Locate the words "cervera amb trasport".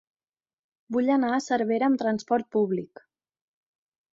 1.49-2.51